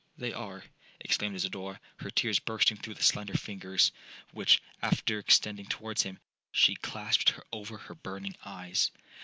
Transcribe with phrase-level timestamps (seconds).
[0.17, 0.63] —they are!'
[1.01, 3.91] exclaimed Isidora, her tears bursting through the slender fingers,
[4.31, 6.17] which, after extending towards him,
[6.51, 8.89] she clasped over her burning eyes.